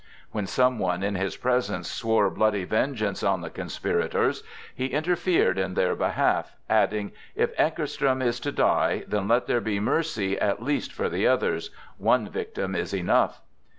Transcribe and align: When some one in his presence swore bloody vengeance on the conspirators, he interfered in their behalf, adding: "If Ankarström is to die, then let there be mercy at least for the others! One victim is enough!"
When 0.31 0.47
some 0.47 0.79
one 0.79 1.03
in 1.03 1.13
his 1.13 1.37
presence 1.37 1.87
swore 1.87 2.31
bloody 2.31 2.63
vengeance 2.63 3.21
on 3.21 3.41
the 3.41 3.51
conspirators, 3.51 4.41
he 4.73 4.87
interfered 4.87 5.59
in 5.59 5.75
their 5.75 5.95
behalf, 5.95 6.55
adding: 6.67 7.11
"If 7.35 7.55
Ankarström 7.55 8.23
is 8.25 8.39
to 8.39 8.51
die, 8.51 9.03
then 9.07 9.27
let 9.27 9.45
there 9.45 9.61
be 9.61 9.79
mercy 9.79 10.39
at 10.39 10.59
least 10.63 10.91
for 10.91 11.07
the 11.07 11.27
others! 11.27 11.69
One 11.99 12.27
victim 12.29 12.73
is 12.75 12.95
enough!" 12.95 13.41